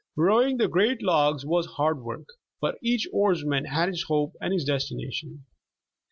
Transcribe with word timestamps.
Rowing 0.15 0.57
the 0.57 0.67
great 0.67 1.03
logs 1.03 1.45
was 1.45 1.75
hard 1.77 2.01
work, 2.01 2.27
but 2.59 2.79
each 2.81 3.07
oarsman 3.13 3.65
had 3.65 3.87
his 3.87 4.05
hope 4.07 4.33
and 4.41 4.51
his 4.51 4.65
destination. 4.65 5.45